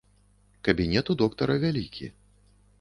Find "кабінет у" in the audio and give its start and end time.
0.69-1.17